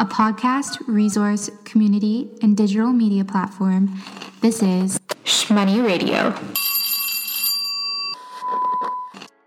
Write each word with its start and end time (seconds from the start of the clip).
a 0.00 0.04
podcast, 0.06 0.80
resource, 0.86 1.50
community, 1.64 2.30
and 2.40 2.56
digital 2.56 2.90
media 2.90 3.22
platform. 3.22 4.00
This 4.40 4.62
is 4.62 4.98
Shmoney 5.24 5.84
Radio. 5.86 6.34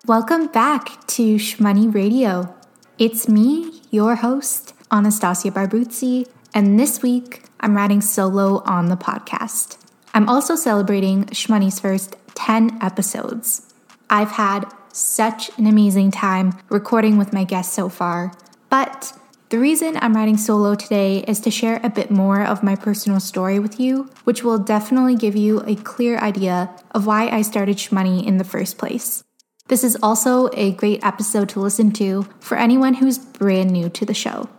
Welcome 0.05 0.45
back 0.45 1.07
to 1.07 1.37
Shmoney 1.37 1.91
Radio. 1.91 2.55
It's 2.99 3.27
me, 3.27 3.81
your 3.89 4.17
host, 4.17 4.75
Anastasia 4.91 5.49
Barbuzzi, 5.49 6.27
and 6.53 6.79
this 6.79 7.01
week 7.01 7.45
I'm 7.59 7.75
riding 7.75 8.01
solo 8.01 8.61
on 8.63 8.89
the 8.89 8.95
podcast. 8.95 9.79
I'm 10.13 10.29
also 10.29 10.55
celebrating 10.55 11.25
Shmoney's 11.25 11.79
first 11.79 12.15
10 12.35 12.77
episodes. 12.79 13.73
I've 14.07 14.29
had 14.29 14.71
such 14.91 15.49
an 15.57 15.65
amazing 15.65 16.11
time 16.11 16.59
recording 16.69 17.17
with 17.17 17.33
my 17.33 17.43
guests 17.43 17.73
so 17.73 17.89
far, 17.89 18.33
but 18.69 19.13
the 19.53 19.59
reason 19.59 19.99
I'm 20.01 20.15
writing 20.15 20.37
solo 20.37 20.73
today 20.73 21.19
is 21.27 21.39
to 21.41 21.51
share 21.51 21.79
a 21.83 21.89
bit 21.91 22.09
more 22.09 22.43
of 22.43 22.63
my 22.63 22.75
personal 22.75 23.19
story 23.19 23.59
with 23.59 23.79
you, 23.79 24.09
which 24.23 24.43
will 24.43 24.57
definitely 24.57 25.15
give 25.15 25.35
you 25.35 25.61
a 25.67 25.75
clear 25.75 26.17
idea 26.17 26.71
of 26.89 27.05
why 27.05 27.29
I 27.29 27.43
started 27.43 27.77
Shmoney 27.77 28.25
in 28.25 28.39
the 28.39 28.43
first 28.43 28.79
place. 28.79 29.23
This 29.67 29.83
is 29.83 29.95
also 30.01 30.49
a 30.53 30.71
great 30.71 31.05
episode 31.05 31.49
to 31.49 31.59
listen 31.59 31.91
to 31.91 32.23
for 32.39 32.57
anyone 32.57 32.95
who's 32.95 33.19
brand 33.19 33.69
new 33.69 33.89
to 33.89 34.05
the 34.07 34.15
show. 34.15 34.49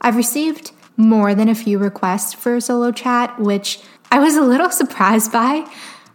I've 0.00 0.16
received 0.16 0.72
more 0.96 1.34
than 1.34 1.50
a 1.50 1.54
few 1.54 1.78
requests 1.78 2.32
for 2.32 2.56
a 2.56 2.62
solo 2.62 2.90
chat, 2.90 3.38
which 3.38 3.80
I 4.10 4.18
was 4.18 4.34
a 4.34 4.40
little 4.40 4.70
surprised 4.80 5.30
by. 5.30 5.70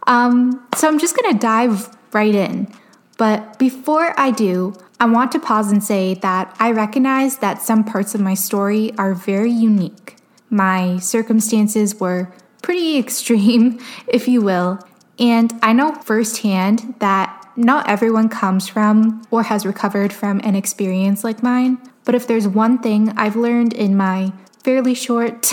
Um, 0.07 0.67
so 0.75 0.87
I'm 0.87 0.97
just 0.97 1.15
gonna 1.15 1.37
dive 1.37 1.95
right 2.13 2.33
in. 2.33 2.73
But 3.19 3.59
before 3.59 4.19
I 4.19 4.31
do, 4.31 4.73
I 4.99 5.05
want 5.05 5.31
to 5.33 5.39
pause 5.39 5.71
and 5.71 5.83
say 5.83 6.15
that 6.15 6.55
I 6.59 6.71
recognize 6.71 7.37
that 7.37 7.61
some 7.61 7.83
parts 7.83 8.15
of 8.15 8.21
my 8.21 8.33
story 8.33 8.97
are 8.97 9.13
very 9.13 9.51
unique. 9.51 10.15
My 10.49 10.97
circumstances 10.97 11.99
were 11.99 12.33
pretty 12.63 12.97
extreme, 13.03 13.79
if 14.07 14.27
you 14.27 14.41
will, 14.41 14.79
and 15.19 15.53
I 15.61 15.73
know 15.73 15.93
firsthand 15.93 16.95
that 16.99 17.33
not 17.55 17.89
everyone 17.89 18.29
comes 18.29 18.67
from 18.67 19.23
or 19.31 19.43
has 19.43 19.65
recovered 19.65 20.13
from 20.13 20.39
an 20.43 20.55
experience 20.55 21.23
like 21.23 21.41
mine. 21.41 21.79
But 22.05 22.15
if 22.15 22.27
there's 22.27 22.47
one 22.47 22.77
thing 22.79 23.09
I've 23.17 23.35
learned 23.35 23.73
in 23.73 23.97
my 23.97 24.31
fairly 24.63 24.93
short 24.93 25.51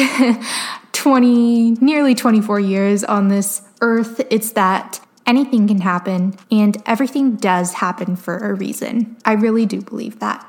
20, 0.93 1.73
nearly 1.81 2.15
24 2.15 2.61
years 2.61 3.05
on 3.05 3.29
this 3.29 3.63
earth, 3.81 4.21
it's 4.31 4.53
that 4.53 5.01
anything 5.27 5.69
can 5.69 5.81
happen, 5.81 6.35
and 6.51 6.77
everything 6.87 7.37
does 7.37 7.75
happen 7.75 8.17
for 8.17 8.39
a 8.39 8.55
reason. 8.55 9.17
I 9.25 9.33
really 9.33 9.67
do 9.67 9.81
believe 9.81 10.21
that. 10.21 10.47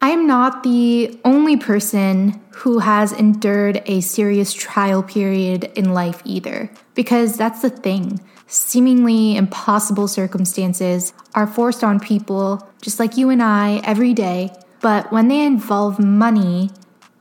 I 0.00 0.10
am 0.10 0.26
not 0.26 0.62
the 0.62 1.18
only 1.24 1.56
person 1.56 2.40
who 2.50 2.80
has 2.80 3.12
endured 3.12 3.82
a 3.86 4.02
serious 4.02 4.52
trial 4.52 5.02
period 5.02 5.72
in 5.74 5.94
life 5.94 6.20
either, 6.24 6.70
because 6.94 7.38
that's 7.38 7.62
the 7.62 7.70
thing. 7.70 8.20
Seemingly 8.46 9.36
impossible 9.36 10.06
circumstances 10.06 11.14
are 11.34 11.46
forced 11.46 11.82
on 11.82 12.00
people, 12.00 12.68
just 12.82 13.00
like 13.00 13.16
you 13.16 13.30
and 13.30 13.42
I, 13.42 13.80
every 13.84 14.12
day, 14.12 14.52
but 14.82 15.10
when 15.10 15.28
they 15.28 15.42
involve 15.44 15.98
money, 15.98 16.70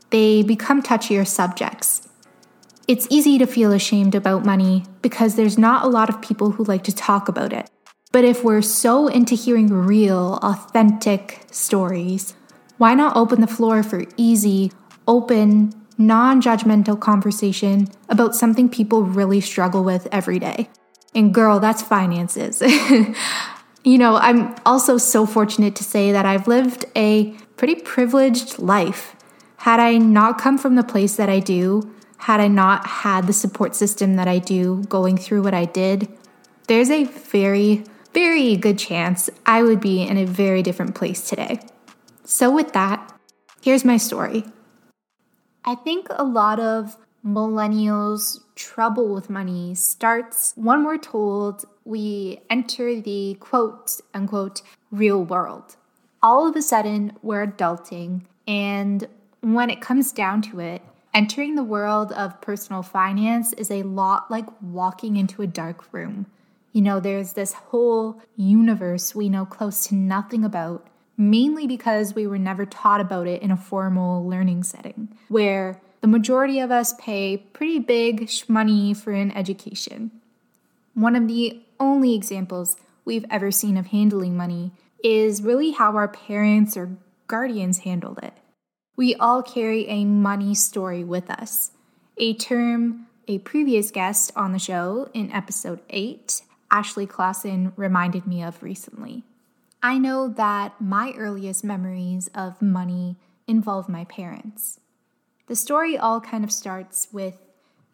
they 0.09 0.43
become 0.43 0.83
touchier 0.83 1.25
subjects. 1.25 2.09
It's 2.87 3.07
easy 3.09 3.37
to 3.37 3.47
feel 3.47 3.71
ashamed 3.71 4.13
about 4.13 4.45
money 4.45 4.83
because 5.01 5.35
there's 5.35 5.57
not 5.57 5.85
a 5.85 5.89
lot 5.89 6.09
of 6.09 6.21
people 6.21 6.51
who 6.51 6.65
like 6.65 6.83
to 6.83 6.95
talk 6.95 7.29
about 7.29 7.53
it. 7.53 7.69
But 8.11 8.25
if 8.25 8.43
we're 8.43 8.61
so 8.61 9.07
into 9.07 9.35
hearing 9.35 9.71
real, 9.71 10.37
authentic 10.43 11.41
stories, 11.49 12.35
why 12.77 12.93
not 12.93 13.15
open 13.15 13.39
the 13.39 13.47
floor 13.47 13.83
for 13.83 14.03
easy, 14.17 14.71
open, 15.07 15.73
non 15.97 16.41
judgmental 16.41 16.99
conversation 16.99 17.87
about 18.09 18.35
something 18.35 18.67
people 18.67 19.03
really 19.03 19.39
struggle 19.39 19.83
with 19.83 20.07
every 20.11 20.37
day? 20.37 20.69
And 21.15 21.33
girl, 21.33 21.61
that's 21.61 21.81
finances. 21.81 22.61
you 23.83 23.97
know, 23.97 24.17
I'm 24.17 24.55
also 24.65 24.97
so 24.97 25.25
fortunate 25.25 25.75
to 25.77 25.83
say 25.83 26.11
that 26.11 26.25
I've 26.25 26.47
lived 26.47 26.85
a 26.95 27.31
pretty 27.55 27.75
privileged 27.75 28.59
life. 28.59 29.15
Had 29.57 29.79
I 29.79 29.97
not 29.97 30.37
come 30.37 30.57
from 30.57 30.75
the 30.75 30.83
place 30.83 31.15
that 31.15 31.29
I 31.29 31.39
do, 31.39 31.93
had 32.23 32.39
I 32.39 32.47
not 32.47 32.87
had 32.87 33.27
the 33.27 33.33
support 33.33 33.75
system 33.75 34.15
that 34.15 34.29
I 34.29 34.39
do 34.39 34.83
going 34.87 35.17
through 35.17 35.43
what 35.43 35.53
I 35.53 35.65
did, 35.65 36.07
there's 36.67 36.89
a 36.89 37.03
very, 37.03 37.83
very 38.13 38.55
good 38.55 38.79
chance 38.79 39.29
I 39.45 39.61
would 39.61 39.81
be 39.81 40.03
in 40.03 40.17
a 40.17 40.25
very 40.25 40.63
different 40.63 40.95
place 40.95 41.27
today. 41.27 41.59
So, 42.23 42.49
with 42.49 42.71
that, 42.71 43.13
here's 43.61 43.83
my 43.83 43.97
story. 43.97 44.45
I 45.65 45.75
think 45.75 46.07
a 46.11 46.23
lot 46.23 46.61
of 46.61 46.95
millennials' 47.25 48.39
trouble 48.55 49.13
with 49.13 49.29
money 49.29 49.75
starts 49.75 50.53
when 50.55 50.85
we're 50.85 50.99
told 50.99 51.65
we 51.83 52.39
enter 52.49 53.01
the 53.01 53.35
quote 53.41 53.99
unquote 54.13 54.61
real 54.91 55.21
world. 55.25 55.75
All 56.21 56.47
of 56.47 56.55
a 56.55 56.61
sudden, 56.61 57.17
we're 57.21 57.45
adulting, 57.45 58.21
and 58.47 59.09
when 59.41 59.69
it 59.69 59.81
comes 59.81 60.13
down 60.13 60.41
to 60.43 60.61
it, 60.61 60.81
Entering 61.13 61.53
the 61.53 61.63
world 61.63 62.11
of 62.13 62.41
personal 62.41 62.81
finance 62.81 63.53
is 63.53 63.69
a 63.69 63.83
lot 63.83 64.31
like 64.31 64.47
walking 64.61 65.15
into 65.15 65.43
a 65.43 65.47
dark 65.47 65.85
room. 65.93 66.25
You 66.71 66.81
know, 66.81 66.99
there's 66.99 67.33
this 67.33 67.53
whole 67.53 68.19
universe 68.35 69.13
we 69.13 69.29
know 69.29 69.45
close 69.45 69.85
to 69.87 69.95
nothing 69.95 70.43
about, 70.43 70.87
mainly 71.15 71.67
because 71.67 72.15
we 72.15 72.25
were 72.25 72.39
never 72.39 72.65
taught 72.65 72.99
about 72.99 73.27
it 73.27 73.43
in 73.43 73.51
a 73.51 73.57
formal 73.57 74.27
learning 74.27 74.63
setting, 74.63 75.15
where 75.27 75.79
the 76.01 76.07
majority 76.07 76.59
of 76.59 76.71
us 76.71 76.95
pay 76.99 77.37
pretty 77.37 77.77
big 77.77 78.27
money 78.47 78.95
for 78.95 79.11
an 79.11 79.29
education. 79.33 80.09
One 80.95 81.15
of 81.15 81.27
the 81.27 81.61
only 81.79 82.15
examples 82.15 82.75
we've 83.05 83.25
ever 83.29 83.51
seen 83.51 83.77
of 83.77 83.87
handling 83.87 84.35
money 84.35 84.71
is 85.03 85.43
really 85.43 85.71
how 85.71 85.95
our 85.95 86.07
parents 86.07 86.75
or 86.75 86.97
guardians 87.27 87.79
handled 87.79 88.19
it. 88.23 88.33
We 88.95 89.15
all 89.15 89.41
carry 89.41 89.87
a 89.87 90.05
money 90.05 90.53
story 90.53 91.03
with 91.03 91.31
us, 91.31 91.71
a 92.17 92.35
term 92.35 93.07
a 93.27 93.39
previous 93.39 93.89
guest 93.89 94.31
on 94.35 94.51
the 94.51 94.59
show 94.59 95.09
in 95.15 95.31
episode 95.31 95.79
8, 95.89 96.41
Ashley 96.69 97.07
Clausen, 97.07 97.73
reminded 97.75 98.27
me 98.27 98.43
of 98.43 98.61
recently. 98.61 99.23
I 99.81 99.97
know 99.97 100.27
that 100.27 100.79
my 100.79 101.13
earliest 101.17 101.63
memories 101.63 102.29
of 102.35 102.61
money 102.61 103.15
involve 103.47 103.89
my 103.89 104.03
parents. 104.03 104.79
The 105.47 105.55
story 105.55 105.97
all 105.97 106.21
kind 106.21 106.43
of 106.43 106.51
starts 106.51 107.07
with, 107.11 107.37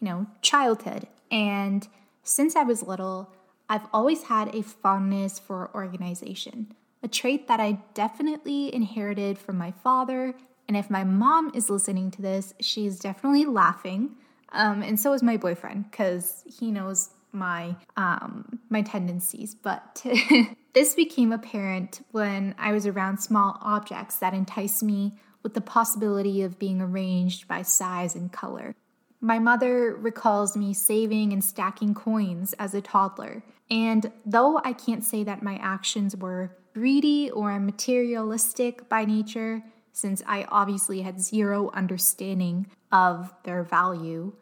you 0.02 0.06
know, 0.06 0.28
childhood. 0.42 1.08
And 1.32 1.88
since 2.24 2.58
I 2.58 2.64
was 2.64 2.84
little, 2.84 3.32
I've 3.70 3.88
always 3.94 4.24
had 4.24 4.54
a 4.54 4.64
fondness 4.64 5.40
for 5.40 5.72
organization, 5.74 6.74
a 7.02 7.08
trait 7.08 7.48
that 7.48 7.62
I 7.62 7.80
definitely 7.94 8.74
inherited 8.74 9.38
from 9.38 9.58
my 9.58 9.72
father 9.72 10.36
and 10.69 10.78
if 10.78 10.91
my 10.91 11.03
mom 11.03 11.52
is 11.56 11.68
listening 11.72 12.12
to 12.12 12.22
this, 12.22 12.53
she's 12.62 13.00
definitely 13.00 13.46
laughing. 13.46 14.12
Um, 14.52 14.84
and 14.84 15.00
so 15.00 15.13
is 15.13 15.24
my 15.24 15.35
boyfriend 15.35 15.90
because 15.90 16.44
he 16.46 16.69
knows 16.69 17.09
my 17.31 17.75
um, 17.97 18.59
my 18.69 18.84
tendencies. 18.84 19.56
But 19.56 20.06
this 20.74 20.94
became 20.94 21.31
apparent 21.31 22.06
when 22.12 22.53
I 22.59 22.72
was 22.72 22.85
around 22.85 23.18
small 23.18 23.58
objects 23.62 24.18
that 24.18 24.35
enticed 24.35 24.84
me 24.84 25.18
with 25.41 25.56
the 25.56 25.62
possibility 25.62 26.44
of 26.44 26.59
being 26.59 26.81
arranged 26.81 27.47
by 27.47 27.63
size 27.63 28.16
and 28.16 28.31
color. 28.31 28.75
My 29.22 29.40
mother 29.40 29.96
recalls 29.96 30.56
me 30.56 30.75
saving 30.75 31.34
and 31.34 31.44
stacking 31.44 31.96
coins 31.96 32.53
as 32.59 32.75
a 32.75 32.81
toddler. 32.81 33.44
And 33.72 34.12
though 34.24 34.62
I 34.63 34.74
can't 34.74 35.03
say 35.03 35.24
that 35.24 35.41
my 35.41 35.56
actions 35.56 36.16
were 36.16 36.56
greedy 36.75 37.31
or 37.31 37.59
materialistic 37.59 38.88
by 38.88 39.06
nature, 39.06 39.63
since 39.92 40.22
I 40.26 40.46
obviously 40.50 41.02
had 41.02 41.20
zero 41.20 41.72
understanding 41.74 42.68
of 42.91 43.34
their 43.44 43.64
value, 43.64 44.34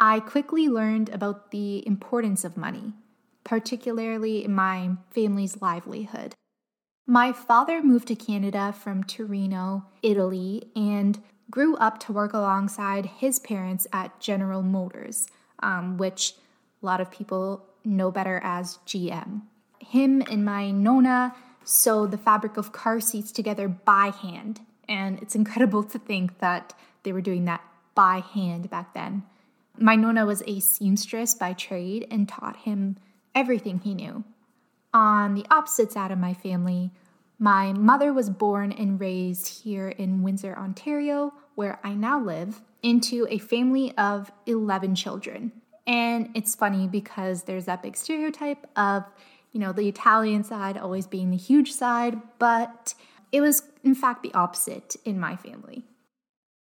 I 0.00 0.20
quickly 0.20 0.68
learned 0.68 1.10
about 1.10 1.50
the 1.50 1.86
importance 1.86 2.44
of 2.44 2.56
money, 2.56 2.94
particularly 3.44 4.44
in 4.44 4.54
my 4.54 4.96
family's 5.10 5.62
livelihood. 5.62 6.34
My 7.06 7.32
father 7.32 7.82
moved 7.82 8.08
to 8.08 8.14
Canada 8.14 8.72
from 8.72 9.04
Torino, 9.04 9.86
Italy, 10.02 10.70
and 10.74 11.22
grew 11.50 11.76
up 11.76 11.98
to 12.00 12.12
work 12.12 12.32
alongside 12.32 13.06
his 13.06 13.38
parents 13.38 13.86
at 13.92 14.18
General 14.20 14.62
Motors, 14.62 15.26
um, 15.62 15.98
which 15.98 16.34
a 16.82 16.86
lot 16.86 17.00
of 17.00 17.10
people 17.10 17.66
know 17.84 18.10
better 18.10 18.40
as 18.42 18.78
GM. 18.86 19.42
Him 19.80 20.22
and 20.30 20.44
my 20.44 20.70
Nona 20.70 21.34
sewed 21.64 22.10
the 22.10 22.18
fabric 22.18 22.56
of 22.56 22.72
car 22.72 23.00
seats 23.00 23.30
together 23.30 23.68
by 23.68 24.10
hand 24.10 24.60
and 24.88 25.20
it's 25.20 25.34
incredible 25.34 25.82
to 25.84 25.98
think 25.98 26.38
that 26.38 26.74
they 27.02 27.12
were 27.12 27.20
doing 27.20 27.44
that 27.46 27.62
by 27.94 28.20
hand 28.20 28.70
back 28.70 28.94
then. 28.94 29.24
My 29.78 29.96
Nona 29.96 30.26
was 30.26 30.42
a 30.46 30.60
seamstress 30.60 31.34
by 31.34 31.52
trade 31.52 32.06
and 32.10 32.28
taught 32.28 32.56
him 32.56 32.96
everything 33.34 33.78
he 33.78 33.94
knew. 33.94 34.24
On 34.94 35.34
the 35.34 35.46
opposite 35.50 35.92
side 35.92 36.10
of 36.10 36.18
my 36.18 36.34
family, 36.34 36.90
my 37.38 37.72
mother 37.72 38.12
was 38.12 38.30
born 38.30 38.70
and 38.72 39.00
raised 39.00 39.62
here 39.62 39.88
in 39.88 40.22
Windsor, 40.22 40.56
Ontario, 40.56 41.32
where 41.54 41.80
I 41.82 41.94
now 41.94 42.20
live, 42.20 42.60
into 42.82 43.26
a 43.30 43.38
family 43.38 43.96
of 43.96 44.30
11 44.46 44.94
children. 44.94 45.52
And 45.86 46.30
it's 46.34 46.54
funny 46.54 46.86
because 46.86 47.44
there's 47.44 47.64
that 47.64 47.82
big 47.82 47.96
stereotype 47.96 48.66
of, 48.76 49.04
you 49.52 49.60
know, 49.60 49.72
the 49.72 49.88
Italian 49.88 50.44
side 50.44 50.76
always 50.76 51.06
being 51.06 51.30
the 51.30 51.36
huge 51.36 51.72
side, 51.72 52.20
but 52.38 52.94
it 53.32 53.40
was 53.40 53.62
in 53.82 53.94
fact 53.94 54.22
the 54.22 54.34
opposite 54.34 54.96
in 55.04 55.18
my 55.18 55.34
family. 55.34 55.84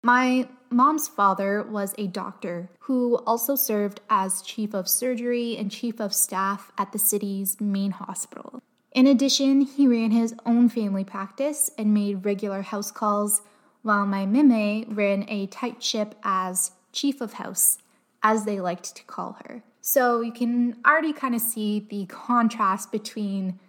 My 0.03 0.49
mom's 0.71 1.09
father 1.09 1.63
was 1.63 1.95
a 1.99 2.07
doctor 2.07 2.71
who 2.81 3.17
also 3.27 3.55
served 3.55 4.01
as 4.09 4.41
chief 4.41 4.73
of 4.73 4.89
surgery 4.89 5.57
and 5.59 5.71
chief 5.71 6.01
of 6.01 6.15
staff 6.15 6.73
at 6.79 6.93
the 6.93 6.99
city's 6.99 7.61
main 7.61 7.91
hospital. 7.91 8.63
In 8.93 9.07
addition, 9.07 9.61
he 9.61 9.87
ran 9.87 10.11
his 10.11 10.35
own 10.47 10.69
family 10.69 11.05
practice 11.05 11.71
and 11.77 11.93
made 11.93 12.25
regular 12.25 12.63
house 12.63 12.91
calls, 12.91 13.43
while 13.83 14.07
my 14.07 14.27
mime 14.27 14.85
ran 14.89 15.27
a 15.29 15.47
tight 15.47 15.83
ship 15.83 16.15
as 16.23 16.73
chief 16.93 17.21
of 17.21 17.35
house, 17.35 17.79
as 18.23 18.45
they 18.45 18.59
liked 18.59 18.97
to 18.97 19.05
call 19.05 19.39
her. 19.45 19.63
So 19.81 20.23
you 20.23 20.33
can 20.33 20.77
already 20.85 21.13
kind 21.13 21.35
of 21.35 21.41
see 21.41 21.87
the 21.89 22.07
contrast 22.07 22.91
between 22.91 23.61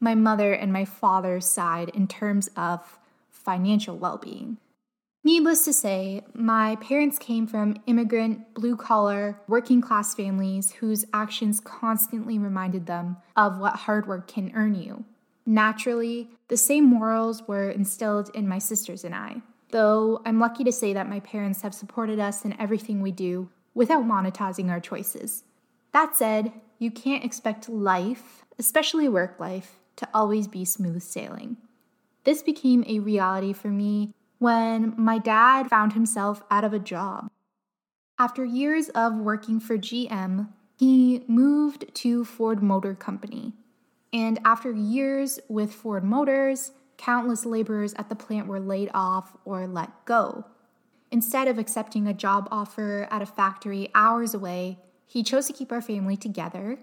my 0.00 0.14
mother 0.14 0.52
and 0.52 0.72
my 0.72 0.84
father's 0.84 1.46
side 1.46 1.90
in 1.90 2.08
terms 2.08 2.48
of 2.56 2.98
financial 3.28 3.96
well 3.96 4.18
being. 4.18 4.56
Needless 5.22 5.66
to 5.66 5.74
say, 5.74 6.24
my 6.32 6.76
parents 6.76 7.18
came 7.18 7.46
from 7.46 7.76
immigrant, 7.86 8.54
blue 8.54 8.74
collar, 8.74 9.38
working 9.46 9.82
class 9.82 10.14
families 10.14 10.72
whose 10.72 11.04
actions 11.12 11.60
constantly 11.60 12.38
reminded 12.38 12.86
them 12.86 13.18
of 13.36 13.58
what 13.58 13.76
hard 13.76 14.08
work 14.08 14.26
can 14.26 14.50
earn 14.54 14.74
you. 14.74 15.04
Naturally, 15.44 16.30
the 16.48 16.56
same 16.56 16.84
morals 16.84 17.46
were 17.46 17.68
instilled 17.68 18.30
in 18.34 18.48
my 18.48 18.58
sisters 18.58 19.04
and 19.04 19.14
I, 19.14 19.42
though 19.70 20.22
I'm 20.24 20.40
lucky 20.40 20.64
to 20.64 20.72
say 20.72 20.94
that 20.94 21.08
my 21.08 21.20
parents 21.20 21.60
have 21.62 21.74
supported 21.74 22.18
us 22.18 22.44
in 22.46 22.58
everything 22.58 23.02
we 23.02 23.12
do 23.12 23.50
without 23.74 24.04
monetizing 24.04 24.70
our 24.70 24.80
choices. 24.80 25.44
That 25.92 26.16
said, 26.16 26.52
you 26.78 26.90
can't 26.90 27.24
expect 27.24 27.68
life, 27.68 28.46
especially 28.58 29.08
work 29.08 29.38
life, 29.38 29.79
to 30.00 30.08
always 30.12 30.48
be 30.48 30.64
smooth 30.64 31.02
sailing. 31.02 31.56
This 32.24 32.42
became 32.42 32.84
a 32.86 32.98
reality 32.98 33.52
for 33.52 33.68
me 33.68 34.12
when 34.38 34.94
my 34.96 35.18
dad 35.18 35.68
found 35.68 35.92
himself 35.92 36.42
out 36.50 36.64
of 36.64 36.72
a 36.72 36.78
job. 36.78 37.30
After 38.18 38.44
years 38.44 38.88
of 38.90 39.14
working 39.14 39.60
for 39.60 39.78
GM, 39.78 40.48
he 40.78 41.24
moved 41.26 41.94
to 41.94 42.24
Ford 42.24 42.62
Motor 42.62 42.94
Company. 42.94 43.52
And 44.12 44.38
after 44.44 44.72
years 44.72 45.38
with 45.48 45.72
Ford 45.72 46.04
Motors, 46.04 46.72
countless 46.96 47.46
laborers 47.46 47.94
at 47.94 48.08
the 48.08 48.14
plant 48.14 48.46
were 48.46 48.60
laid 48.60 48.90
off 48.92 49.36
or 49.44 49.66
let 49.66 50.04
go. 50.04 50.44
Instead 51.10 51.48
of 51.48 51.58
accepting 51.58 52.06
a 52.06 52.14
job 52.14 52.48
offer 52.50 53.06
at 53.10 53.22
a 53.22 53.26
factory 53.26 53.90
hours 53.94 54.34
away, 54.34 54.78
he 55.06 55.22
chose 55.22 55.46
to 55.46 55.52
keep 55.52 55.72
our 55.72 55.82
family 55.82 56.16
together 56.16 56.78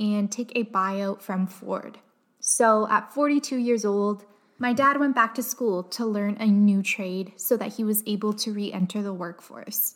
and 0.00 0.30
take 0.30 0.52
a 0.54 0.64
buyout 0.64 1.20
from 1.20 1.46
Ford. 1.46 1.98
So 2.40 2.88
at 2.88 3.12
42 3.12 3.56
years 3.56 3.84
old, 3.84 4.24
my 4.58 4.72
dad 4.72 4.98
went 4.98 5.14
back 5.14 5.34
to 5.34 5.42
school 5.42 5.82
to 5.84 6.04
learn 6.04 6.36
a 6.40 6.46
new 6.46 6.82
trade 6.82 7.32
so 7.36 7.56
that 7.56 7.74
he 7.74 7.84
was 7.84 8.02
able 8.06 8.32
to 8.34 8.52
re 8.52 8.72
enter 8.72 9.02
the 9.02 9.12
workforce. 9.12 9.94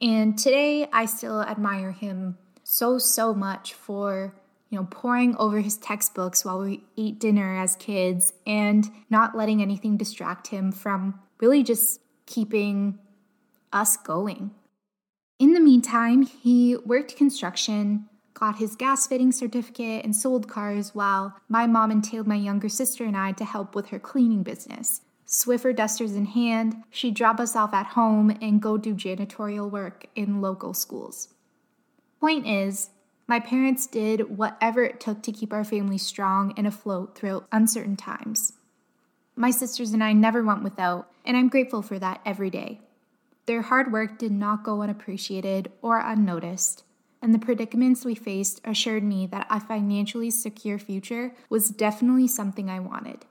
And 0.00 0.38
today, 0.38 0.88
I 0.92 1.06
still 1.06 1.42
admire 1.42 1.92
him 1.92 2.38
so, 2.62 2.98
so 2.98 3.34
much 3.34 3.74
for 3.74 4.34
you 4.74 4.80
know, 4.80 4.88
poring 4.90 5.36
over 5.36 5.60
his 5.60 5.76
textbooks 5.76 6.44
while 6.44 6.58
we 6.58 6.82
ate 6.98 7.20
dinner 7.20 7.56
as 7.56 7.76
kids 7.76 8.32
and 8.44 8.90
not 9.08 9.36
letting 9.36 9.62
anything 9.62 9.96
distract 9.96 10.48
him 10.48 10.72
from 10.72 11.20
really 11.40 11.62
just 11.62 12.00
keeping 12.26 12.98
us 13.72 13.96
going. 13.96 14.50
In 15.38 15.52
the 15.52 15.60
meantime, 15.60 16.22
he 16.22 16.76
worked 16.84 17.16
construction, 17.16 18.08
got 18.34 18.58
his 18.58 18.76
gas 18.76 19.06
fitting 19.06 19.32
certificate, 19.32 20.04
and 20.04 20.14
sold 20.14 20.48
cars 20.48 20.94
while 20.94 21.36
my 21.48 21.66
mom 21.66 21.90
entailed 21.90 22.26
my 22.26 22.34
younger 22.34 22.68
sister 22.68 23.04
and 23.04 23.16
I 23.16 23.32
to 23.32 23.44
help 23.44 23.74
with 23.74 23.88
her 23.88 23.98
cleaning 23.98 24.42
business. 24.42 25.00
Swiffer 25.26 25.74
dusters 25.74 26.14
in 26.14 26.26
hand, 26.26 26.82
she'd 26.90 27.14
drop 27.14 27.40
us 27.40 27.56
off 27.56 27.72
at 27.72 27.86
home 27.86 28.36
and 28.42 28.60
go 28.60 28.76
do 28.76 28.94
janitorial 28.94 29.70
work 29.70 30.06
in 30.14 30.40
local 30.40 30.74
schools. 30.74 31.28
Point 32.20 32.46
is, 32.46 32.90
my 33.26 33.40
parents 33.40 33.86
did 33.86 34.36
whatever 34.36 34.84
it 34.84 35.00
took 35.00 35.22
to 35.22 35.32
keep 35.32 35.52
our 35.52 35.64
family 35.64 35.96
strong 35.96 36.52
and 36.56 36.66
afloat 36.66 37.16
throughout 37.16 37.46
uncertain 37.52 37.96
times. 37.96 38.52
My 39.34 39.50
sisters 39.50 39.92
and 39.92 40.04
I 40.04 40.12
never 40.12 40.42
went 40.42 40.62
without, 40.62 41.10
and 41.24 41.36
I'm 41.36 41.48
grateful 41.48 41.80
for 41.80 41.98
that 41.98 42.20
every 42.26 42.50
day. 42.50 42.80
Their 43.46 43.62
hard 43.62 43.92
work 43.92 44.18
did 44.18 44.32
not 44.32 44.62
go 44.62 44.82
unappreciated 44.82 45.72
or 45.82 45.98
unnoticed, 45.98 46.84
and 47.24 47.34
the 47.34 47.38
predicaments 47.38 48.04
we 48.04 48.14
faced 48.14 48.60
assured 48.66 49.02
me 49.02 49.26
that 49.28 49.46
a 49.48 49.58
financially 49.58 50.30
secure 50.30 50.78
future 50.78 51.34
was 51.48 51.70
definitely 51.70 52.28
something 52.28 52.68
I 52.68 52.80
wanted. 52.80 53.24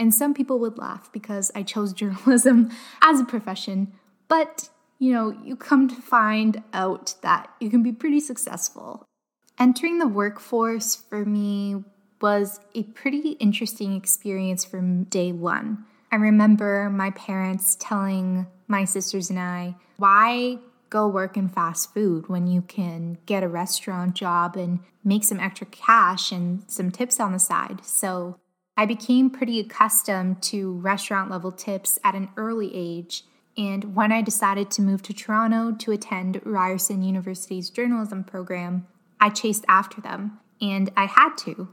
And 0.00 0.12
some 0.12 0.34
people 0.34 0.58
would 0.58 0.78
laugh 0.78 1.12
because 1.12 1.52
I 1.54 1.62
chose 1.62 1.92
journalism 1.92 2.72
as 3.02 3.20
a 3.20 3.24
profession, 3.24 3.92
but 4.26 4.68
you 4.98 5.12
know, 5.12 5.30
you 5.44 5.54
come 5.54 5.86
to 5.88 5.94
find 5.94 6.64
out 6.72 7.14
that 7.22 7.48
you 7.60 7.70
can 7.70 7.84
be 7.84 7.92
pretty 7.92 8.18
successful. 8.18 9.04
Entering 9.60 9.98
the 9.98 10.08
workforce 10.08 10.96
for 10.96 11.24
me 11.24 11.84
was 12.20 12.58
a 12.74 12.82
pretty 12.82 13.32
interesting 13.32 13.94
experience 13.94 14.64
from 14.64 15.04
day 15.04 15.30
one. 15.30 15.84
I 16.10 16.16
remember 16.16 16.90
my 16.90 17.10
parents 17.10 17.76
telling 17.78 18.48
my 18.66 18.86
sisters 18.86 19.30
and 19.30 19.38
I, 19.38 19.76
why 19.98 20.58
go 20.90 21.08
work 21.08 21.36
in 21.36 21.48
fast 21.48 21.92
food 21.92 22.28
when 22.28 22.46
you 22.46 22.62
can 22.62 23.18
get 23.26 23.42
a 23.42 23.48
restaurant 23.48 24.14
job 24.14 24.56
and 24.56 24.80
make 25.04 25.24
some 25.24 25.40
extra 25.40 25.66
cash 25.66 26.32
and 26.32 26.64
some 26.66 26.90
tips 26.90 27.20
on 27.20 27.32
the 27.32 27.38
side. 27.38 27.84
So 27.84 28.38
I 28.76 28.86
became 28.86 29.30
pretty 29.30 29.58
accustomed 29.60 30.42
to 30.44 30.72
restaurant 30.74 31.30
level 31.30 31.52
tips 31.52 31.98
at 32.04 32.14
an 32.14 32.28
early 32.36 32.70
age. 32.74 33.24
And 33.56 33.94
when 33.94 34.12
I 34.12 34.20
decided 34.20 34.70
to 34.72 34.82
move 34.82 35.02
to 35.02 35.14
Toronto 35.14 35.72
to 35.72 35.92
attend 35.92 36.40
Ryerson 36.44 37.02
University's 37.02 37.70
journalism 37.70 38.22
program, 38.22 38.86
I 39.18 39.30
chased 39.30 39.64
after 39.66 40.00
them. 40.00 40.40
And 40.60 40.90
I 40.96 41.06
had 41.06 41.36
to. 41.38 41.68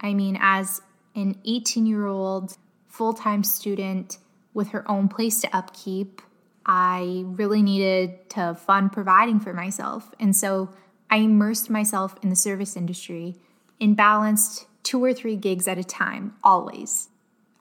I 0.00 0.14
mean, 0.14 0.38
as 0.40 0.80
an 1.14 1.38
18 1.44 1.86
year 1.86 2.06
old 2.06 2.56
full 2.86 3.12
time 3.12 3.44
student 3.44 4.18
with 4.54 4.68
her 4.68 4.90
own 4.90 5.08
place 5.08 5.40
to 5.42 5.56
upkeep, 5.56 6.22
I 6.66 7.22
really 7.24 7.62
needed 7.62 8.28
to 8.30 8.54
fund 8.54 8.92
providing 8.92 9.38
for 9.38 9.54
myself. 9.54 10.12
And 10.18 10.34
so 10.34 10.70
I 11.08 11.18
immersed 11.18 11.70
myself 11.70 12.16
in 12.22 12.28
the 12.28 12.36
service 12.36 12.76
industry 12.76 13.36
and 13.80 13.96
balanced 13.96 14.66
two 14.82 15.02
or 15.02 15.14
three 15.14 15.36
gigs 15.36 15.68
at 15.68 15.78
a 15.78 15.84
time, 15.84 16.34
always. 16.42 17.08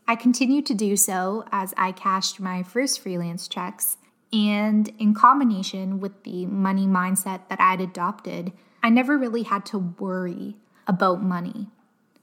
I 0.08 0.16
continued 0.16 0.66
to 0.68 0.74
do 0.74 0.98
so 0.98 1.46
as 1.52 1.74
I 1.78 1.92
cashed 1.92 2.40
my 2.40 2.64
first 2.64 3.00
freelance 3.00 3.48
checks, 3.48 3.98
and 4.34 4.90
in 5.00 5.14
combination 5.14 6.00
with 6.00 6.24
the 6.24 6.46
money 6.46 6.86
mindset 6.86 7.48
that 7.50 7.62
I'd 7.62 7.82
adopted, 7.82 8.52
I 8.84 8.90
never 8.90 9.18
really 9.18 9.44
had 9.44 9.66
to 9.68 9.80
worry 9.80 10.58
about 10.88 11.24
money. 11.24 11.68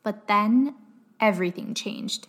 But 0.03 0.29
then 0.29 0.75
everything 1.21 1.75
changed. 1.75 2.29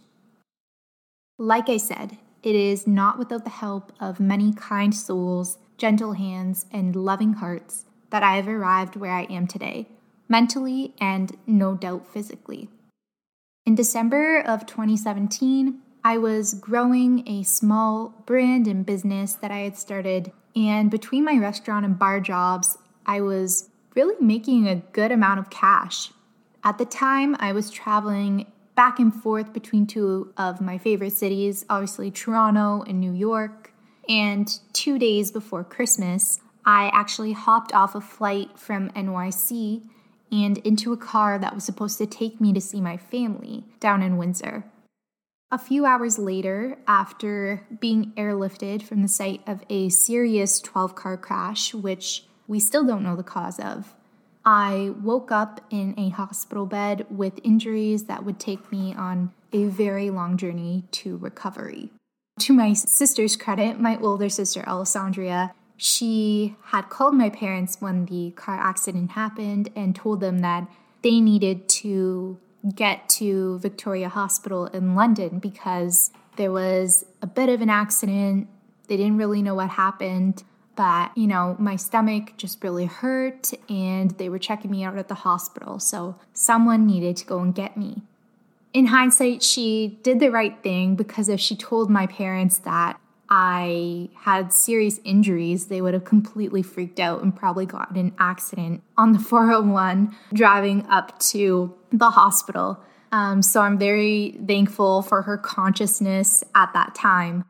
Like 1.38 1.69
I 1.69 1.77
said, 1.77 2.17
it 2.43 2.55
is 2.55 2.85
not 2.85 3.17
without 3.17 3.45
the 3.45 3.50
help 3.50 3.93
of 4.00 4.19
many 4.19 4.53
kind 4.53 4.93
souls, 4.93 5.57
gentle 5.77 6.13
hands, 6.13 6.65
and 6.71 6.95
loving 6.95 7.33
hearts 7.33 7.85
that 8.09 8.21
I 8.21 8.35
have 8.35 8.47
arrived 8.47 8.95
where 8.95 9.13
I 9.13 9.23
am 9.23 9.47
today, 9.47 9.88
mentally 10.27 10.93
and 11.00 11.35
no 11.47 11.73
doubt 11.73 12.05
physically. 12.05 12.69
In 13.65 13.75
December 13.75 14.41
of 14.41 14.65
2017, 14.65 15.79
I 16.03 16.17
was 16.17 16.53
growing 16.53 17.25
a 17.27 17.43
small 17.43 18.21
brand 18.25 18.67
and 18.67 18.85
business 18.85 19.33
that 19.35 19.51
I 19.51 19.59
had 19.59 19.77
started, 19.77 20.33
and 20.53 20.91
between 20.91 21.23
my 21.23 21.38
restaurant 21.38 21.85
and 21.85 21.97
bar 21.97 22.19
jobs, 22.19 22.77
I 23.05 23.21
was 23.21 23.69
really 23.95 24.15
making 24.19 24.67
a 24.67 24.75
good 24.91 25.13
amount 25.13 25.39
of 25.39 25.50
cash. 25.50 26.12
At 26.62 26.77
the 26.77 26.85
time, 26.85 27.38
I 27.39 27.53
was 27.53 27.69
traveling 27.69 28.47
back 28.75 28.99
and 28.99 29.13
forth 29.13 29.53
between 29.53 29.87
two 29.87 30.33
of 30.37 30.61
my 30.61 30.77
favorite 30.77 31.13
cities, 31.13 31.65
obviously 31.69 32.11
Toronto 32.11 32.83
and 32.87 32.99
New 32.99 33.13
York. 33.13 33.73
And 34.09 34.47
two 34.73 34.99
days 34.99 35.31
before 35.31 35.63
Christmas, 35.63 36.41
I 36.65 36.89
actually 36.93 37.33
hopped 37.33 37.73
off 37.73 37.95
a 37.95 38.01
flight 38.01 38.57
from 38.57 38.89
NYC 38.91 39.83
and 40.31 40.57
into 40.59 40.91
a 40.91 40.97
car 40.97 41.37
that 41.37 41.53
was 41.53 41.63
supposed 41.63 41.97
to 41.99 42.05
take 42.05 42.41
me 42.41 42.53
to 42.53 42.61
see 42.61 42.81
my 42.81 42.97
family 42.97 43.65
down 43.79 44.01
in 44.01 44.17
Windsor. 44.17 44.65
A 45.51 45.57
few 45.59 45.85
hours 45.85 46.17
later, 46.17 46.79
after 46.87 47.67
being 47.79 48.11
airlifted 48.17 48.81
from 48.81 49.03
the 49.03 49.07
site 49.07 49.41
of 49.45 49.63
a 49.69 49.89
serious 49.89 50.59
12 50.59 50.95
car 50.95 51.15
crash, 51.15 51.75
which 51.75 52.25
we 52.47 52.59
still 52.59 52.83
don't 52.83 53.03
know 53.03 53.15
the 53.15 53.21
cause 53.21 53.59
of, 53.59 53.93
I 54.45 54.91
woke 55.01 55.31
up 55.31 55.62
in 55.69 55.93
a 55.97 56.09
hospital 56.09 56.65
bed 56.65 57.05
with 57.09 57.39
injuries 57.43 58.05
that 58.05 58.25
would 58.25 58.39
take 58.39 58.71
me 58.71 58.93
on 58.93 59.31
a 59.53 59.65
very 59.65 60.09
long 60.09 60.38
journey 60.38 60.83
to 60.91 61.17
recovery. 61.17 61.91
To 62.39 62.53
my 62.53 62.73
sister's 62.73 63.35
credit, 63.35 63.79
my 63.79 63.97
older 63.97 64.27
sister 64.27 64.62
Alessandria, 64.63 65.51
she 65.77 66.55
had 66.65 66.89
called 66.89 67.15
my 67.15 67.29
parents 67.29 67.77
when 67.79 68.05
the 68.05 68.31
car 68.31 68.59
accident 68.59 69.12
happened 69.12 69.69
and 69.75 69.95
told 69.95 70.19
them 70.19 70.39
that 70.39 70.67
they 71.03 71.19
needed 71.19 71.67
to 71.67 72.39
get 72.75 73.09
to 73.09 73.59
Victoria 73.59 74.09
Hospital 74.09 74.65
in 74.67 74.95
London 74.95 75.39
because 75.39 76.12
there 76.38 76.51
was 76.51 77.05
a 77.21 77.27
bit 77.27 77.50
of 77.50 77.62
an 77.62 77.69
accident. 77.69 78.47
They 78.88 78.97
didn't 78.97 79.17
really 79.17 79.41
know 79.41 79.55
what 79.55 79.69
happened, 79.69 80.43
but 80.75 81.15
you 81.17 81.27
know, 81.27 81.55
my 81.59 81.75
stomach 81.75 82.33
just 82.37 82.63
really 82.63 82.85
hurt 82.85 83.51
and 83.69 84.11
they 84.11 84.29
were 84.29 84.39
checking 84.39 84.71
me 84.71 84.83
out 84.83 84.97
at 84.97 85.07
the 85.07 85.15
hospital. 85.15 85.79
So 85.79 86.15
someone 86.33 86.85
needed 86.85 87.17
to 87.17 87.25
go 87.25 87.39
and 87.39 87.53
get 87.53 87.77
me. 87.77 88.01
In 88.73 88.87
hindsight, 88.87 89.43
she 89.43 89.99
did 90.01 90.19
the 90.19 90.31
right 90.31 90.61
thing 90.63 90.95
because 90.95 91.29
if 91.29 91.39
she 91.39 91.55
told 91.55 91.91
my 91.91 92.07
parents 92.07 92.57
that 92.59 92.99
I 93.29 94.09
had 94.15 94.51
serious 94.51 94.99
injuries, 95.03 95.67
they 95.67 95.81
would 95.81 95.93
have 95.93 96.03
completely 96.03 96.61
freaked 96.61 96.99
out 96.99 97.21
and 97.21 97.35
probably 97.35 97.65
gotten 97.65 97.97
an 97.97 98.15
accident 98.19 98.83
on 98.97 99.13
the 99.13 99.19
401 99.31 100.15
driving 100.33 100.85
up 100.87 101.19
to 101.19 101.73
the 101.91 102.09
hospital. 102.09 102.79
Um, 103.11 103.43
so 103.43 103.61
I'm 103.61 103.77
very 103.77 104.39
thankful 104.47 105.03
for 105.03 105.21
her 105.21 105.37
consciousness 105.37 106.43
at 106.55 106.73
that 106.73 106.95
time. 106.95 107.45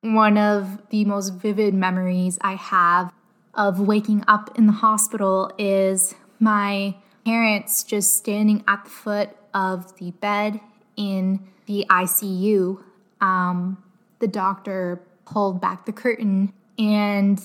One 0.00 0.38
of 0.38 0.88
the 0.90 1.04
most 1.04 1.30
vivid 1.30 1.74
memories 1.74 2.38
I 2.40 2.54
have 2.54 3.12
of 3.54 3.80
waking 3.80 4.24
up 4.28 4.56
in 4.56 4.66
the 4.66 4.72
hospital 4.72 5.50
is 5.58 6.14
my 6.38 6.94
parents 7.24 7.82
just 7.82 8.16
standing 8.16 8.62
at 8.68 8.84
the 8.84 8.90
foot 8.90 9.30
of 9.52 9.96
the 9.98 10.12
bed 10.12 10.60
in 10.96 11.40
the 11.66 11.84
ICU. 11.90 12.80
Um, 13.20 13.82
the 14.20 14.28
doctor 14.28 15.02
pulled 15.26 15.60
back 15.60 15.84
the 15.84 15.92
curtain, 15.92 16.52
and 16.78 17.44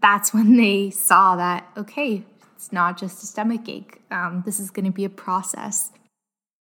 that's 0.00 0.34
when 0.34 0.56
they 0.58 0.90
saw 0.90 1.36
that, 1.36 1.68
okay, 1.76 2.24
it's 2.56 2.72
not 2.72 2.98
just 2.98 3.22
a 3.22 3.26
stomach 3.26 3.68
ache. 3.68 4.02
Um, 4.10 4.42
this 4.44 4.58
is 4.58 4.70
going 4.70 4.86
to 4.86 4.90
be 4.90 5.04
a 5.04 5.10
process. 5.10 5.92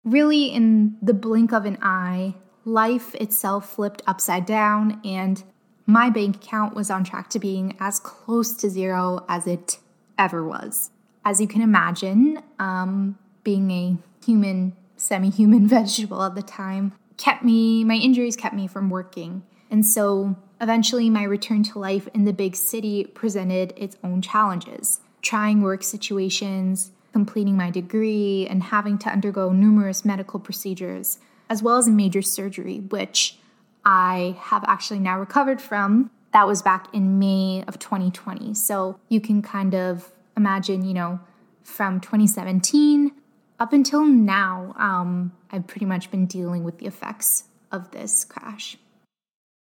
Really, 0.03 0.47
in 0.47 0.97
the 1.01 1.13
blink 1.13 1.53
of 1.53 1.65
an 1.65 1.77
eye, 1.81 2.35
life 2.65 3.15
itself 3.15 3.75
flipped 3.75 4.01
upside 4.07 4.45
down, 4.45 5.01
and 5.03 5.43
my 5.85 6.09
bank 6.09 6.37
account 6.37 6.75
was 6.75 6.89
on 6.89 7.03
track 7.03 7.29
to 7.31 7.39
being 7.39 7.75
as 7.79 7.99
close 7.99 8.53
to 8.53 8.69
zero 8.69 9.25
as 9.27 9.47
it 9.47 9.79
ever 10.17 10.45
was. 10.45 10.91
As 11.25 11.41
you 11.41 11.47
can 11.47 11.61
imagine, 11.61 12.41
um, 12.59 13.17
being 13.43 13.71
a 13.71 13.97
human, 14.25 14.75
semi 14.97 15.29
human 15.29 15.67
vegetable 15.77 16.21
at 16.23 16.35
the 16.35 16.41
time 16.41 16.93
kept 17.17 17.43
me, 17.43 17.83
my 17.83 17.95
injuries 17.95 18.35
kept 18.35 18.55
me 18.55 18.67
from 18.67 18.89
working. 18.89 19.43
And 19.69 19.85
so 19.85 20.35
eventually, 20.61 21.09
my 21.09 21.23
return 21.23 21.63
to 21.63 21.79
life 21.79 22.07
in 22.13 22.25
the 22.25 22.33
big 22.33 22.55
city 22.55 23.05
presented 23.05 23.73
its 23.77 23.97
own 24.03 24.21
challenges. 24.21 24.99
Trying 25.21 25.61
work 25.61 25.83
situations, 25.83 26.91
completing 27.11 27.55
my 27.55 27.69
degree 27.69 28.47
and 28.49 28.63
having 28.63 28.97
to 28.99 29.09
undergo 29.09 29.51
numerous 29.51 30.03
medical 30.03 30.39
procedures, 30.39 31.19
as 31.53 31.61
well 31.61 31.77
as 31.77 31.87
a 31.87 31.91
major 31.91 32.21
surgery, 32.21 32.79
which 32.79 33.37
I 33.85 34.35
have 34.39 34.63
actually 34.67 34.99
now 34.99 35.19
recovered 35.19 35.61
from. 35.61 36.09
That 36.31 36.47
was 36.47 36.63
back 36.63 36.87
in 36.93 37.19
May 37.19 37.63
of 37.67 37.77
2020. 37.77 38.55
So 38.55 38.99
you 39.07 39.21
can 39.21 39.43
kind 39.43 39.75
of 39.75 40.11
imagine, 40.35 40.83
you 40.83 40.95
know, 40.95 41.19
from 41.63 42.01
2017 42.01 43.11
up 43.59 43.71
until 43.71 44.03
now, 44.03 44.73
um, 44.77 45.31
I've 45.51 45.67
pretty 45.67 45.85
much 45.85 46.11
been 46.11 46.25
dealing 46.25 46.63
with 46.63 46.79
the 46.79 46.85
effects 46.85 47.45
of 47.71 47.91
this 47.91 48.25
crash. 48.25 48.77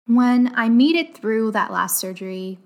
When 0.08 0.52
I 0.56 0.70
made 0.70 0.96
it 0.96 1.16
through 1.16 1.52
that 1.52 1.72
last 1.72 2.00
surgery, 2.00 2.58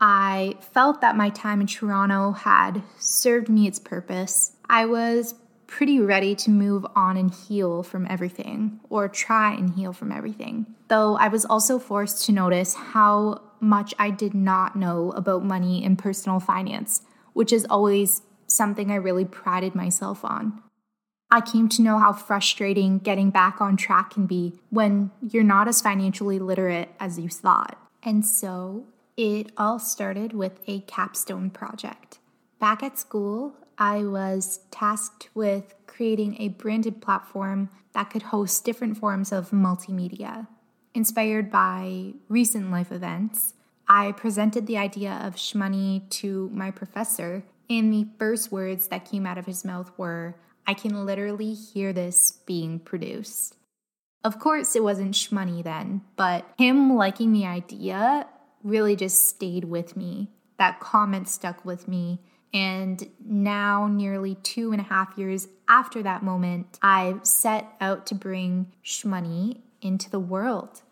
I 0.00 0.54
felt 0.60 1.00
that 1.00 1.16
my 1.16 1.30
time 1.30 1.60
in 1.60 1.66
Toronto 1.66 2.32
had 2.32 2.82
served 2.98 3.48
me 3.48 3.66
its 3.66 3.78
purpose. 3.78 4.52
I 4.70 4.86
was 4.86 5.34
pretty 5.68 6.00
ready 6.00 6.34
to 6.34 6.50
move 6.50 6.84
on 6.96 7.16
and 7.16 7.32
heal 7.32 7.84
from 7.84 8.06
everything, 8.10 8.80
or 8.88 9.06
try 9.06 9.52
and 9.52 9.74
heal 9.74 9.92
from 9.92 10.10
everything. 10.10 10.66
Though 10.88 11.16
I 11.16 11.28
was 11.28 11.44
also 11.44 11.78
forced 11.78 12.24
to 12.26 12.32
notice 12.32 12.74
how 12.74 13.42
much 13.60 13.94
I 13.98 14.10
did 14.10 14.34
not 14.34 14.74
know 14.74 15.12
about 15.12 15.44
money 15.44 15.84
and 15.84 15.96
personal 15.98 16.40
finance, 16.40 17.02
which 17.34 17.52
is 17.52 17.66
always 17.68 18.22
something 18.46 18.90
I 18.90 18.96
really 18.96 19.26
prided 19.26 19.74
myself 19.74 20.24
on. 20.24 20.62
I 21.30 21.42
came 21.42 21.68
to 21.70 21.82
know 21.82 21.98
how 21.98 22.14
frustrating 22.14 22.98
getting 22.98 23.28
back 23.28 23.60
on 23.60 23.76
track 23.76 24.10
can 24.14 24.26
be 24.26 24.58
when 24.70 25.10
you're 25.20 25.44
not 25.44 25.68
as 25.68 25.82
financially 25.82 26.38
literate 26.38 26.88
as 26.98 27.18
you 27.18 27.28
thought. 27.28 27.78
And 28.02 28.24
so 28.24 28.86
it 29.18 29.52
all 29.58 29.78
started 29.78 30.32
with 30.32 30.60
a 30.66 30.80
capstone 30.80 31.50
project. 31.50 32.18
Back 32.58 32.82
at 32.82 32.98
school, 32.98 33.54
I 33.78 34.04
was 34.04 34.60
tasked 34.70 35.28
with 35.34 35.74
creating 35.86 36.40
a 36.40 36.48
branded 36.48 37.00
platform 37.00 37.70
that 37.92 38.10
could 38.10 38.22
host 38.22 38.64
different 38.64 38.98
forms 38.98 39.32
of 39.32 39.50
multimedia. 39.50 40.48
Inspired 40.94 41.50
by 41.50 42.14
recent 42.28 42.70
life 42.72 42.90
events, 42.90 43.54
I 43.88 44.12
presented 44.12 44.66
the 44.66 44.78
idea 44.78 45.20
of 45.22 45.36
shmoney 45.36 46.10
to 46.10 46.50
my 46.52 46.70
professor, 46.72 47.44
and 47.70 47.92
the 47.92 48.08
first 48.18 48.50
words 48.50 48.88
that 48.88 49.08
came 49.08 49.26
out 49.26 49.38
of 49.38 49.46
his 49.46 49.64
mouth 49.64 49.90
were, 49.96 50.34
I 50.66 50.74
can 50.74 51.06
literally 51.06 51.54
hear 51.54 51.92
this 51.92 52.40
being 52.46 52.80
produced. 52.80 53.56
Of 54.24 54.40
course, 54.40 54.74
it 54.74 54.82
wasn't 54.82 55.14
shmoney 55.14 55.62
then, 55.62 56.02
but 56.16 56.44
him 56.58 56.96
liking 56.96 57.32
the 57.32 57.46
idea 57.46 58.26
really 58.62 58.96
just 58.96 59.26
stayed 59.28 59.64
with 59.64 59.96
me. 59.96 60.30
That 60.58 60.80
comment 60.80 61.28
stuck 61.28 61.64
with 61.64 61.86
me. 61.86 62.20
And 62.52 63.10
now, 63.22 63.88
nearly 63.88 64.36
two 64.36 64.72
and 64.72 64.80
a 64.80 64.84
half 64.84 65.18
years 65.18 65.48
after 65.68 66.02
that 66.02 66.22
moment, 66.22 66.78
I've 66.80 67.26
set 67.26 67.66
out 67.80 68.06
to 68.06 68.14
bring 68.14 68.72
shmoney 68.82 69.60
into 69.82 70.08
the 70.08 70.20
world. 70.20 70.82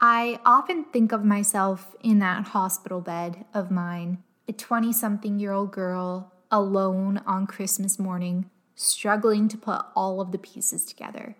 I 0.00 0.38
often 0.44 0.84
think 0.84 1.10
of 1.10 1.24
myself 1.24 1.96
in 2.02 2.20
that 2.20 2.48
hospital 2.48 3.00
bed 3.00 3.46
of 3.52 3.70
mine, 3.70 4.22
a 4.46 4.52
20 4.52 4.92
something 4.92 5.40
year 5.40 5.52
old 5.52 5.72
girl 5.72 6.32
alone 6.52 7.20
on 7.26 7.46
Christmas 7.46 7.98
morning, 7.98 8.48
struggling 8.76 9.48
to 9.48 9.56
put 9.56 9.84
all 9.96 10.20
of 10.20 10.30
the 10.30 10.38
pieces 10.38 10.84
together. 10.84 11.36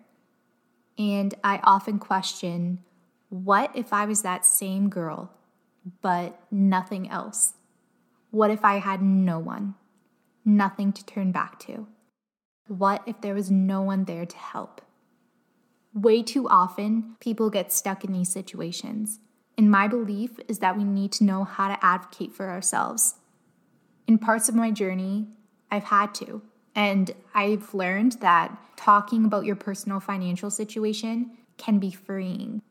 And 0.97 1.33
I 1.43 1.61
often 1.63 1.99
question 1.99 2.79
what 3.29 3.71
if 3.75 3.93
I 3.93 4.05
was 4.05 4.23
that 4.23 4.45
same 4.45 4.89
girl 4.89 5.31
but 6.01 6.41
nothing 6.51 7.09
else? 7.09 7.53
What 8.31 8.51
if 8.51 8.63
I 8.63 8.75
had 8.75 9.01
no 9.01 9.39
one, 9.39 9.75
nothing 10.45 10.93
to 10.93 11.05
turn 11.05 11.31
back 11.31 11.59
to? 11.61 11.87
What 12.67 13.01
if 13.07 13.21
there 13.21 13.33
was 13.33 13.49
no 13.49 13.81
one 13.81 14.05
there 14.05 14.25
to 14.25 14.37
help? 14.37 14.81
Way 15.93 16.21
too 16.21 16.47
often, 16.47 17.15
people 17.19 17.49
get 17.49 17.71
stuck 17.71 18.03
in 18.03 18.13
these 18.13 18.31
situations. 18.31 19.19
And 19.57 19.71
my 19.71 19.87
belief 19.87 20.39
is 20.47 20.59
that 20.59 20.77
we 20.77 20.83
need 20.83 21.11
to 21.13 21.23
know 21.23 21.43
how 21.43 21.69
to 21.69 21.83
advocate 21.83 22.31
for 22.33 22.49
ourselves. 22.49 23.15
In 24.07 24.19
parts 24.19 24.47
of 24.47 24.55
my 24.55 24.69
journey, 24.69 25.27
I've 25.71 25.85
had 25.85 26.13
to. 26.15 26.43
And 26.75 27.11
I've 27.33 27.73
learned 27.73 28.13
that 28.21 28.55
talking 28.77 29.25
about 29.25 29.45
your 29.45 29.55
personal 29.55 29.99
financial 29.99 30.51
situation 30.51 31.31
can 31.57 31.79
be 31.79 31.91
freeing. 31.91 32.61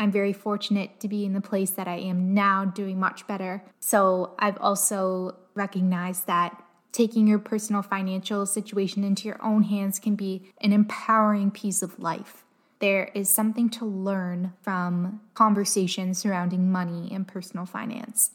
I'm 0.00 0.10
very 0.10 0.32
fortunate 0.32 0.98
to 1.00 1.08
be 1.08 1.26
in 1.26 1.34
the 1.34 1.42
place 1.42 1.72
that 1.72 1.86
I 1.86 1.98
am 1.98 2.32
now, 2.32 2.64
doing 2.64 2.98
much 2.98 3.26
better. 3.26 3.62
So 3.80 4.34
I've 4.38 4.56
also 4.58 5.36
recognized 5.54 6.26
that 6.26 6.64
taking 6.90 7.26
your 7.26 7.38
personal 7.38 7.82
financial 7.82 8.46
situation 8.46 9.04
into 9.04 9.28
your 9.28 9.38
own 9.44 9.64
hands 9.64 9.98
can 9.98 10.16
be 10.16 10.50
an 10.62 10.72
empowering 10.72 11.50
piece 11.50 11.82
of 11.82 11.98
life. 11.98 12.44
There 12.78 13.10
is 13.14 13.28
something 13.28 13.68
to 13.70 13.84
learn 13.84 14.54
from 14.62 15.20
conversations 15.34 16.16
surrounding 16.16 16.72
money 16.72 17.10
and 17.12 17.28
personal 17.28 17.66
finance. 17.66 18.30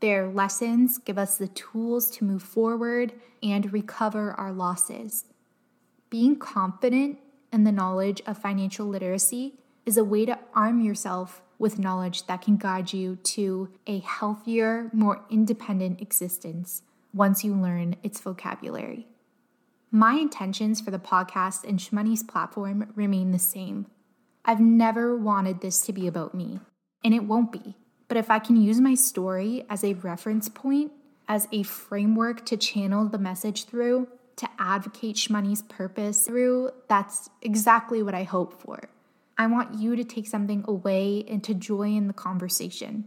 Their 0.00 0.26
lessons 0.26 0.98
give 0.98 1.16
us 1.16 1.38
the 1.38 1.46
tools 1.46 2.10
to 2.10 2.24
move 2.24 2.42
forward 2.42 3.12
and 3.40 3.72
recover 3.72 4.32
our 4.32 4.52
losses. 4.52 5.26
Being 6.10 6.34
confident 6.40 7.20
in 7.52 7.62
the 7.62 7.70
knowledge 7.70 8.20
of 8.26 8.36
financial 8.36 8.88
literacy 8.88 9.54
is 9.86 9.96
a 9.96 10.04
way 10.04 10.24
to 10.26 10.38
arm 10.54 10.80
yourself 10.80 11.42
with 11.58 11.78
knowledge 11.78 12.26
that 12.26 12.42
can 12.42 12.56
guide 12.56 12.92
you 12.92 13.16
to 13.16 13.68
a 13.86 14.00
healthier, 14.00 14.90
more 14.92 15.24
independent 15.30 16.00
existence 16.00 16.82
once 17.12 17.44
you 17.44 17.54
learn 17.54 17.96
its 18.02 18.20
vocabulary. 18.20 19.06
My 19.90 20.14
intentions 20.14 20.80
for 20.80 20.90
the 20.90 20.98
podcast 20.98 21.62
and 21.62 21.78
shmoney's 21.78 22.24
platform 22.24 22.92
remain 22.96 23.30
the 23.30 23.38
same. 23.38 23.86
I've 24.44 24.60
never 24.60 25.16
wanted 25.16 25.60
this 25.60 25.80
to 25.82 25.92
be 25.92 26.08
about 26.08 26.34
me, 26.34 26.58
and 27.04 27.14
it 27.14 27.24
won't 27.24 27.52
be. 27.52 27.76
But 28.08 28.16
if 28.16 28.30
I 28.30 28.40
can 28.40 28.56
use 28.56 28.80
my 28.80 28.94
story 28.94 29.64
as 29.70 29.84
a 29.84 29.94
reference 29.94 30.48
point, 30.48 30.92
as 31.28 31.48
a 31.52 31.62
framework 31.62 32.44
to 32.46 32.56
channel 32.56 33.06
the 33.06 33.18
message 33.18 33.64
through, 33.64 34.08
to 34.36 34.48
advocate 34.58 35.16
shmoney's 35.16 35.62
purpose 35.62 36.26
through, 36.26 36.72
that's 36.88 37.30
exactly 37.40 38.02
what 38.02 38.14
I 38.14 38.24
hope 38.24 38.60
for. 38.60 38.88
I 39.36 39.46
want 39.46 39.78
you 39.78 39.96
to 39.96 40.04
take 40.04 40.26
something 40.26 40.64
away 40.66 41.24
and 41.28 41.42
to 41.44 41.54
join 41.54 42.06
the 42.06 42.12
conversation. 42.12 43.04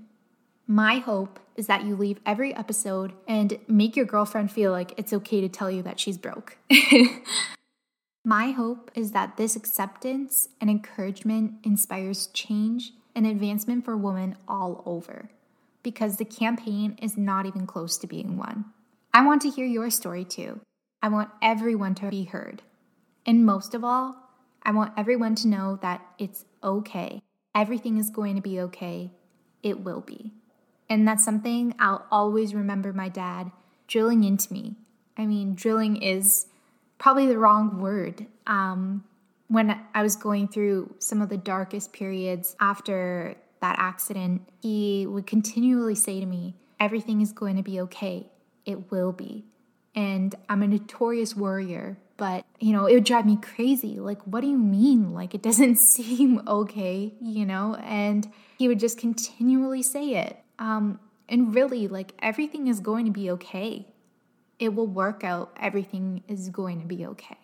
My 0.67 0.98
hope 0.98 1.39
is 1.55 1.67
that 1.67 1.86
you 1.86 1.96
leave 1.96 2.19
every 2.25 2.53
episode 2.53 3.13
and 3.27 3.57
make 3.67 3.96
your 3.96 4.05
girlfriend 4.05 4.51
feel 4.51 4.72
like 4.72 4.93
it's 4.98 5.13
okay 5.13 5.39
to 5.39 5.48
tell 5.48 5.72
you 5.72 5.81
that 5.84 6.00
she's 6.00 6.17
broke. 6.17 6.57
My 8.25 8.51
hope 8.51 8.91
is 8.93 9.12
that 9.13 9.38
this 9.38 9.55
acceptance 9.55 10.50
and 10.60 10.69
encouragement 10.69 11.53
inspires 11.63 12.27
change 12.27 12.91
and 13.15 13.25
advancement 13.25 13.86
for 13.86 13.96
women 13.96 14.36
all 14.50 14.84
over, 14.86 15.29
because 15.81 16.17
the 16.17 16.25
campaign 16.25 16.98
is 17.01 17.17
not 17.17 17.46
even 17.46 17.65
close 17.65 17.98
to 18.00 18.07
being 18.07 18.36
won. 18.36 18.65
I 19.13 19.25
want 19.25 19.41
to 19.43 19.50
hear 19.50 19.65
your 19.65 19.89
story 19.89 20.25
too. 20.25 20.60
I 21.01 21.07
want 21.07 21.29
everyone 21.41 21.96
to 21.96 22.10
be 22.10 22.25
heard. 22.25 22.63
And 23.25 23.46
most 23.46 23.74
of 23.74 23.86
all, 23.86 24.26
I 24.64 24.72
want 24.72 24.94
everyone 24.98 25.36
to 25.36 25.48
know 25.48 25.80
that 25.82 26.06
it's 26.18 26.46
okay. 26.64 27.22
Everything 27.56 27.98
is 27.98 28.10
going 28.10 28.36
to 28.36 28.42
be 28.42 28.60
okay. 28.62 29.12
It 29.64 29.80
will 29.80 30.02
be. 30.02 30.34
And 30.90 31.08
that's 31.08 31.24
something 31.24 31.76
I'll 31.80 32.06
always 32.12 32.54
remember 32.54 32.94
my 32.94 33.10
dad 33.10 33.52
drilling 33.88 34.24
into 34.24 34.52
me. 34.54 34.76
I 35.18 35.26
mean, 35.26 35.56
drilling 35.56 36.02
is 36.02 36.48
probably 36.98 37.28
the 37.28 37.38
wrong 37.38 37.80
word. 37.80 38.28
Um, 38.46 39.04
when 39.48 39.80
I 39.94 40.04
was 40.04 40.16
going 40.16 40.48
through 40.48 40.96
some 41.00 41.22
of 41.22 41.30
the 41.30 41.38
darkest 41.38 41.94
periods 41.94 42.56
after 42.60 43.36
that 43.62 43.78
accident, 43.80 44.48
he 44.62 45.06
would 45.08 45.26
continually 45.26 45.96
say 45.96 46.20
to 46.20 46.26
me, 46.26 46.56
Everything 46.80 47.22
is 47.22 47.32
going 47.32 47.56
to 47.56 47.64
be 47.64 47.80
okay. 47.82 48.30
It 48.64 48.92
will 48.92 49.12
be. 49.12 49.46
And 49.96 50.36
I'm 50.48 50.62
a 50.62 50.68
notorious 50.68 51.36
worrier, 51.36 51.98
but 52.17 52.45
you 52.59 52.74
know, 52.74 52.86
it 52.88 52.93
would 52.95 53.03
drive 53.03 53.25
me 53.25 53.38
crazy. 53.38 54.00
Like, 54.00 54.21
what 54.24 54.41
do 54.41 54.47
you 54.47 54.57
mean? 54.57 55.13
Like, 55.13 55.33
it 55.33 55.41
doesn't 55.41 55.75
seem 55.77 56.41
okay, 56.47 57.13
you 57.21 57.45
know? 57.45 57.75
And 57.75 58.27
he 58.57 58.67
would 58.67 58.79
just 58.79 58.97
continually 58.97 59.83
say 59.83 60.15
it. 60.15 60.38
Um, 60.59 61.00
and 61.29 61.53
really, 61.53 61.88
like, 61.88 62.13
everything 62.19 62.67
is 62.67 62.79
going 62.79 63.05
to 63.05 63.12
be 63.12 63.29
okay. 63.31 63.88
It 64.59 64.74
will 64.74 64.88
work 64.88 65.24
out. 65.24 65.55
Everything 65.62 66.24
is 66.27 66.50
going 66.50 66.81
to 66.81 66.88
be 66.88 67.05
okay. 67.05 67.38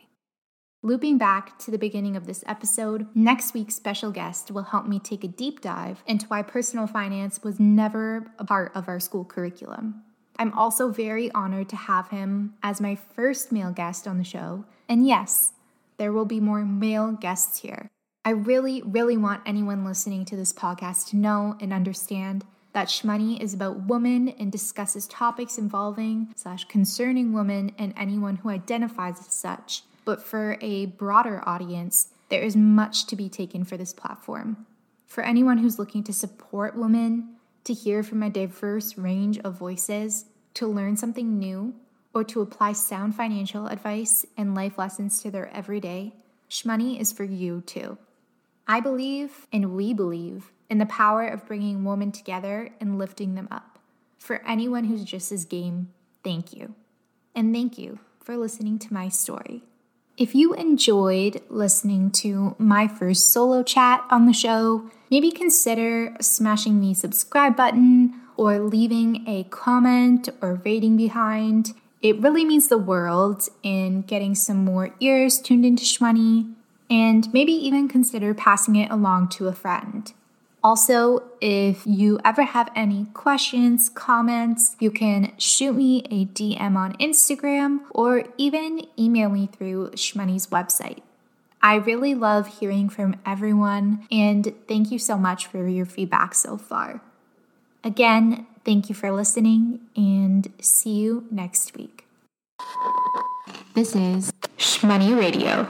Looping 0.81 1.17
back 1.17 1.57
to 1.59 1.71
the 1.71 1.77
beginning 1.77 2.17
of 2.17 2.25
this 2.25 2.43
episode, 2.45 3.07
next 3.15 3.53
week's 3.53 3.75
special 3.75 4.11
guest 4.11 4.51
will 4.51 4.63
help 4.63 4.85
me 4.85 4.99
take 4.99 5.23
a 5.23 5.29
deep 5.29 5.61
dive 5.61 6.03
into 6.05 6.25
why 6.25 6.41
personal 6.41 6.87
finance 6.87 7.41
was 7.41 7.57
never 7.57 8.33
a 8.37 8.43
part 8.43 8.71
of 8.75 8.89
our 8.89 8.99
school 8.99 9.23
curriculum. 9.23 10.03
I'm 10.37 10.53
also 10.53 10.89
very 10.89 11.31
honored 11.31 11.69
to 11.69 11.75
have 11.75 12.09
him 12.09 12.55
as 12.63 12.81
my 12.81 12.95
first 12.95 13.51
male 13.51 13.71
guest 13.71 14.07
on 14.07 14.17
the 14.17 14.23
show. 14.23 14.65
And 14.89 15.07
yes, 15.07 15.53
there 15.97 16.11
will 16.11 16.25
be 16.25 16.39
more 16.39 16.65
male 16.65 17.11
guests 17.11 17.59
here. 17.59 17.89
I 18.25 18.31
really, 18.31 18.81
really 18.83 19.17
want 19.17 19.43
anyone 19.45 19.85
listening 19.85 20.25
to 20.25 20.35
this 20.35 20.53
podcast 20.53 21.09
to 21.09 21.17
know 21.17 21.57
and 21.59 21.73
understand 21.73 22.45
that 22.73 22.87
Shmoney 22.87 23.39
is 23.39 23.53
about 23.53 23.87
women 23.87 24.29
and 24.29 24.51
discusses 24.51 25.07
topics 25.07 25.57
involving 25.57 26.33
slash 26.35 26.65
concerning 26.65 27.33
women 27.33 27.71
and 27.77 27.93
anyone 27.95 28.37
who 28.37 28.49
identifies 28.49 29.19
as 29.19 29.33
such. 29.33 29.83
But 30.05 30.23
for 30.23 30.57
a 30.59 30.87
broader 30.87 31.43
audience, 31.47 32.09
there 32.29 32.41
is 32.41 32.55
much 32.55 33.05
to 33.07 33.15
be 33.15 33.29
taken 33.29 33.63
for 33.63 33.77
this 33.77 33.93
platform. 33.93 34.65
For 35.05 35.23
anyone 35.23 35.59
who's 35.59 35.77
looking 35.77 36.03
to 36.05 36.13
support 36.13 36.75
women, 36.75 37.35
to 37.63 37.73
hear 37.73 38.03
from 38.03 38.23
a 38.23 38.29
diverse 38.29 38.97
range 38.97 39.39
of 39.39 39.57
voices, 39.57 40.25
to 40.55 40.67
learn 40.67 40.97
something 40.97 41.39
new, 41.39 41.73
or 42.13 42.23
to 42.23 42.41
apply 42.41 42.73
sound 42.73 43.15
financial 43.15 43.67
advice 43.67 44.25
and 44.37 44.53
life 44.53 44.77
lessons 44.77 45.21
to 45.21 45.31
their 45.31 45.49
everyday, 45.49 46.13
Shmoney 46.49 46.99
is 46.99 47.11
for 47.11 47.23
you 47.23 47.61
too. 47.61 47.97
I 48.67 48.79
believe, 48.79 49.47
and 49.51 49.75
we 49.75 49.93
believe, 49.93 50.51
in 50.69 50.77
the 50.77 50.85
power 50.85 51.27
of 51.27 51.47
bringing 51.47 51.83
women 51.83 52.11
together 52.11 52.69
and 52.79 52.97
lifting 52.97 53.35
them 53.35 53.47
up. 53.51 53.79
For 54.19 54.45
anyone 54.47 54.85
who's 54.85 55.03
just 55.03 55.31
as 55.31 55.45
game, 55.45 55.89
thank 56.23 56.53
you. 56.53 56.75
And 57.35 57.53
thank 57.53 57.77
you 57.77 57.99
for 58.19 58.37
listening 58.37 58.79
to 58.79 58.93
my 58.93 59.09
story. 59.09 59.63
If 60.15 60.35
you 60.35 60.53
enjoyed 60.53 61.41
listening 61.49 62.11
to 62.11 62.55
my 62.59 62.87
first 62.87 63.33
solo 63.33 63.63
chat 63.63 64.05
on 64.11 64.27
the 64.27 64.33
show, 64.33 64.91
maybe 65.09 65.31
consider 65.31 66.15
smashing 66.21 66.79
the 66.79 66.93
subscribe 66.93 67.55
button 67.55 68.21
or 68.37 68.59
leaving 68.59 69.27
a 69.27 69.45
comment 69.45 70.29
or 70.39 70.61
rating 70.63 70.97
behind. 70.97 71.73
It 72.03 72.19
really 72.19 72.45
means 72.45 72.67
the 72.67 72.77
world 72.77 73.49
in 73.63 74.03
getting 74.03 74.35
some 74.35 74.63
more 74.63 74.93
ears 74.99 75.39
tuned 75.39 75.65
into 75.65 75.83
Shmoney, 75.83 76.53
and 76.91 77.33
maybe 77.33 77.53
even 77.53 77.87
consider 77.87 78.35
passing 78.35 78.75
it 78.75 78.91
along 78.91 79.29
to 79.29 79.47
a 79.47 79.53
friend. 79.53 80.13
Also, 80.63 81.23
if 81.41 81.81
you 81.85 82.19
ever 82.23 82.43
have 82.43 82.71
any 82.73 83.07
questions, 83.13 83.89
comments, 83.89 84.77
you 84.79 84.89
can 84.89 85.33
shoot 85.37 85.73
me 85.73 86.03
a 86.09 86.25
DM 86.25 86.77
on 86.77 86.95
Instagram 86.97 87.81
or 87.91 88.23
even 88.37 88.87
email 88.97 89.29
me 89.29 89.45
through 89.45 89.89
Shmoney's 89.91 90.47
website. 90.47 91.01
I 91.61 91.75
really 91.75 92.15
love 92.15 92.59
hearing 92.59 92.87
from 92.87 93.15
everyone, 93.25 94.07
and 94.09 94.53
thank 94.67 94.89
you 94.89 94.99
so 94.99 95.17
much 95.17 95.47
for 95.47 95.67
your 95.67 95.85
feedback 95.85 96.33
so 96.33 96.57
far. 96.57 97.01
Again, 97.83 98.47
thank 98.63 98.87
you 98.87 98.95
for 98.95 99.11
listening, 99.11 99.81
and 99.97 100.51
see 100.61 100.95
you 100.95 101.27
next 101.29 101.75
week. 101.75 102.05
This 103.73 103.95
is 103.95 104.31
Shmoney 104.57 105.17
Radio. 105.17 105.67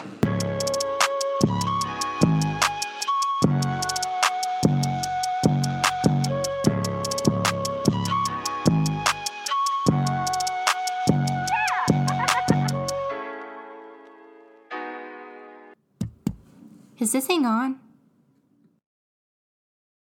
This 17.13 17.27
thing 17.27 17.45
on? 17.45 17.82